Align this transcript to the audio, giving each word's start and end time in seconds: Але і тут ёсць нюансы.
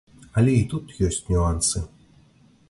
Але 0.39 0.53
і 0.59 0.63
тут 0.71 0.95
ёсць 1.09 1.19
нюансы. 1.29 1.83